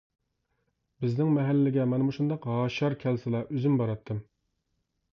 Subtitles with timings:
[1.05, 4.29] بىزنىڭ مەھەللىگە مانا مۇشۇنداق ھاشار كەلسىلا ئۆزۈم باراتتىم.